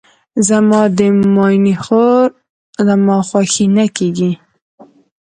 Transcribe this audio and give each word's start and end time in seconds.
زما 0.47 0.81
د 0.97 0.99
ماینې 1.35 1.75
خور 1.83 2.29
زما 2.87 3.15
خوښینه 3.29 3.85
کیږي. 3.97 4.31